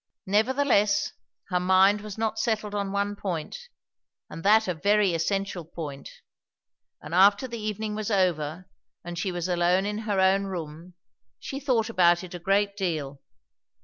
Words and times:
Nevertheless, 0.25 1.13
her 1.49 1.59
mind 1.59 2.01
was 2.01 2.17
not 2.17 2.39
settled 2.39 2.73
on 2.73 2.91
one 2.91 3.15
point, 3.15 3.69
and 4.31 4.43
that 4.43 4.67
a 4.67 4.73
very 4.73 5.13
essential 5.13 5.63
point; 5.63 6.09
and 7.03 7.13
after 7.13 7.47
the 7.47 7.59
evening 7.61 7.93
was 7.93 8.09
over 8.09 8.67
and 9.03 9.15
she 9.19 9.31
was 9.31 9.47
alone 9.47 9.85
in 9.85 9.99
her 9.99 10.19
own 10.19 10.45
room, 10.45 10.95
she 11.37 11.59
thought 11.59 11.87
about 11.87 12.23
it 12.23 12.33
a 12.33 12.39
great 12.39 12.75
deal. 12.75 13.21